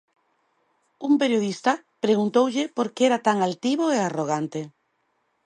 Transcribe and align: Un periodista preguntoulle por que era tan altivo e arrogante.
Un 1.07 1.13
periodista 1.21 1.71
preguntoulle 2.05 2.63
por 2.75 2.87
que 2.93 3.03
era 3.09 3.19
tan 3.27 3.37
altivo 3.47 3.85
e 3.95 3.97
arrogante. 4.01 4.61